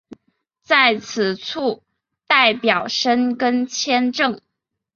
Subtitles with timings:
[0.63, 1.83] 在此处
[2.25, 4.41] 代表申根签证。